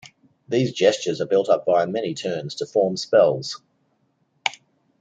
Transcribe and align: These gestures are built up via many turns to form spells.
These 0.49 0.71
gestures 0.73 1.21
are 1.21 1.27
built 1.27 1.47
up 1.47 1.65
via 1.67 1.85
many 1.85 2.15
turns 2.15 2.55
to 2.55 2.65
form 2.65 2.97
spells. 2.97 3.61